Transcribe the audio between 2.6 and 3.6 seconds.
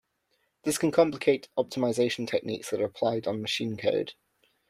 that are applied on